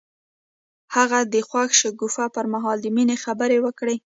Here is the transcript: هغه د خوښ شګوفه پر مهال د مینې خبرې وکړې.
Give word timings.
هغه 0.95 1.19
د 1.33 1.35
خوښ 1.49 1.69
شګوفه 1.81 2.25
پر 2.35 2.45
مهال 2.53 2.77
د 2.81 2.87
مینې 2.95 3.15
خبرې 3.25 3.57
وکړې. 3.61 3.95